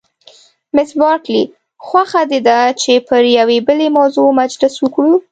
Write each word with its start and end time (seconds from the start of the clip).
مس 0.75 0.89
بارکلي: 1.01 1.43
خوښه 1.85 2.21
دې 2.31 2.39
ده 2.47 2.59
چې 2.81 2.91
پر 3.07 3.23
یوې 3.37 3.57
بلې 3.67 3.87
موضوع 3.97 4.27
مجلس 4.41 4.73
وکړو؟ 4.79 5.13